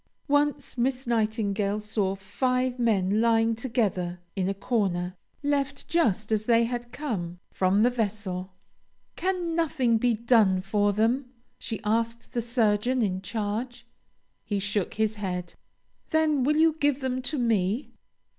Once 0.27 0.79
Miss 0.79 1.05
Nightingale 1.05 1.79
saw 1.79 2.15
five 2.15 2.79
men 2.79 3.21
lying 3.21 3.53
together 3.53 4.19
in 4.35 4.49
a 4.49 4.53
corner, 4.55 5.15
left 5.43 5.87
just 5.87 6.31
as 6.31 6.47
they 6.47 6.63
had 6.63 6.91
come 6.91 7.37
from 7.51 7.83
the 7.83 7.89
vessel. 7.91 8.51
"Can 9.15 9.53
nothing 9.55 9.99
be 9.99 10.15
done 10.15 10.59
for 10.63 10.91
them?" 10.91 11.31
she 11.59 11.79
asked 11.83 12.33
the 12.33 12.41
surgeon 12.41 13.03
in 13.03 13.21
charge. 13.21 13.85
He 14.43 14.59
shook 14.59 14.95
his 14.95 15.17
head. 15.21 15.53
"Then 16.09 16.43
will 16.43 16.57
you 16.57 16.77
give 16.79 16.99
them 17.01 17.21
to 17.21 17.37
me?" 17.37 17.91